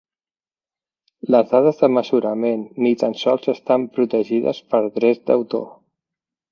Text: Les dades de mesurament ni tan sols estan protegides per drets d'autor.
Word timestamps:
Les 1.35 1.51
dades 1.51 1.83
de 1.83 1.89
mesurament 1.97 2.65
ni 2.87 2.95
tan 3.03 3.15
sols 3.25 3.55
estan 3.57 3.87
protegides 3.99 4.67
per 4.75 4.85
drets 5.01 5.27
d'autor. 5.31 5.71